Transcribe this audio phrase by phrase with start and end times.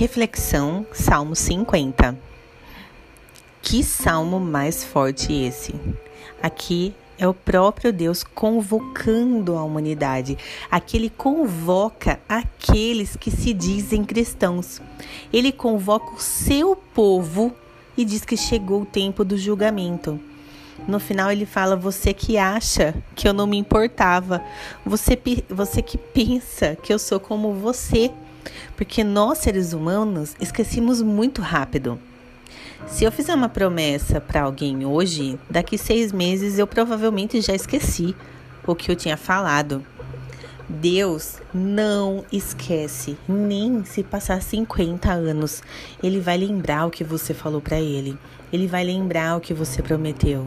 [0.00, 2.18] Reflexão, Salmo 50.
[3.60, 5.74] Que salmo mais forte esse?
[6.42, 10.38] Aqui é o próprio Deus convocando a humanidade.
[10.70, 14.80] Aqui ele convoca aqueles que se dizem cristãos.
[15.30, 17.54] Ele convoca o seu povo
[17.94, 20.18] e diz que chegou o tempo do julgamento.
[20.88, 24.42] No final ele fala: Você que acha que eu não me importava,
[24.82, 25.18] você,
[25.50, 28.10] você que pensa que eu sou como você
[28.76, 31.98] porque nós, seres humanos, esquecemos muito rápido.
[32.86, 38.16] Se eu fizer uma promessa para alguém hoje, daqui seis meses eu provavelmente já esqueci
[38.66, 39.84] o que eu tinha falado.
[40.68, 45.62] Deus não esquece, nem se passar 50 anos.
[46.02, 48.16] Ele vai lembrar o que você falou para ele.
[48.52, 50.46] Ele vai lembrar o que você prometeu.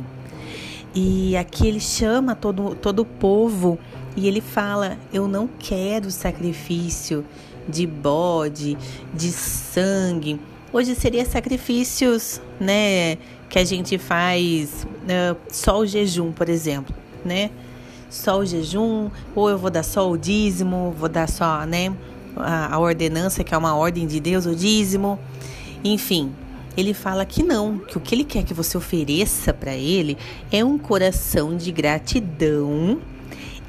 [0.95, 3.77] E aqui ele chama todo, todo o povo
[4.15, 7.25] e ele fala: Eu não quero sacrifício
[7.67, 8.77] de bode,
[9.13, 10.39] de sangue.
[10.71, 13.17] Hoje seria sacrifícios, né,
[13.49, 17.51] que a gente faz uh, só o jejum, por exemplo, né?
[18.09, 21.93] Só o jejum, ou eu vou dar só o dízimo, vou dar só, né,
[22.35, 25.19] a, a ordenança, que é uma ordem de Deus, o dízimo.
[25.83, 26.31] Enfim,
[26.75, 30.17] ele fala que não, que o que ele quer que você ofereça para ele
[30.51, 32.99] é um coração de gratidão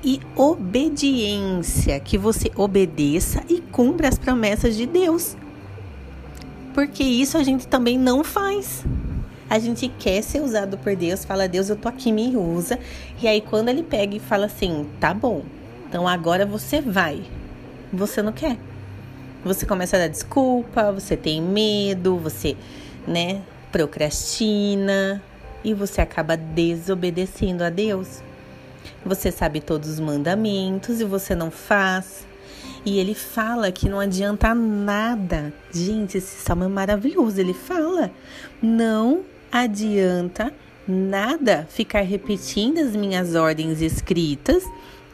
[0.05, 5.35] e obediência, que você obedeça e cumpra as promessas de Deus.
[6.75, 8.85] Porque isso a gente também não faz.
[9.49, 12.79] A gente quer ser usado por Deus, fala, Deus, eu tô aqui, me usa.
[13.23, 15.43] E aí quando ele pega e fala assim, tá bom,
[15.89, 17.23] então agora você vai.
[17.93, 18.59] Você não quer.
[19.45, 22.57] Você começa a dar desculpa, você tem medo, você,
[23.07, 25.23] né, procrastina
[25.63, 28.23] e você acaba desobedecendo a Deus.
[29.05, 32.27] Você sabe todos os mandamentos e você não faz.
[32.85, 35.53] E ele fala que não adianta nada.
[35.73, 37.41] Gente, esse salmo é maravilhoso.
[37.41, 38.11] Ele fala:
[38.63, 40.53] não adianta
[40.86, 44.64] nada ficar repetindo as minhas ordens escritas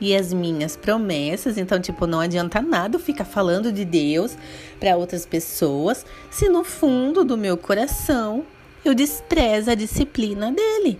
[0.01, 1.59] e as minhas promessas.
[1.59, 4.37] Então, tipo, não adianta nada ficar falando de Deus
[4.81, 8.45] para outras pessoas se no fundo do meu coração
[8.85, 10.99] eu desprezo a disciplina dele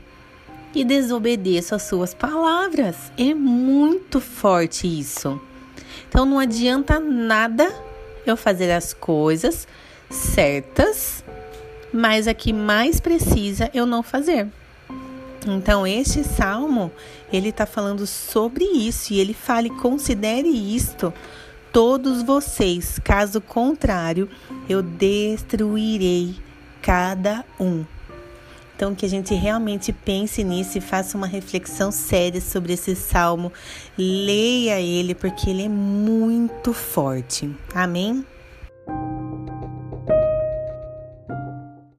[0.75, 2.97] e desobedeço às suas palavras.
[3.19, 5.41] É muito forte isso.
[6.09, 7.73] Então não adianta nada
[8.27, 9.67] eu fazer as coisas
[10.09, 11.25] certas,
[11.93, 14.49] mas a que mais precisa eu não fazer.
[15.47, 16.93] Então este salmo,
[17.33, 21.13] ele está falando sobre isso e ele fala considere isto
[21.73, 24.29] todos vocês, caso contrário,
[24.69, 26.35] eu destruirei
[26.83, 27.85] cada um.
[28.81, 33.53] Então, que a gente realmente pense nisso e faça uma reflexão séria sobre esse salmo.
[33.99, 37.55] Leia ele, porque ele é muito forte.
[37.75, 38.25] Amém?